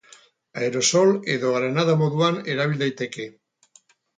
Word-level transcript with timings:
Aerosol 0.61 1.11
edo 1.35 1.51
granada 1.57 1.97
moduan 2.01 2.41
erabil 2.55 2.83
daiteke. 2.85 3.29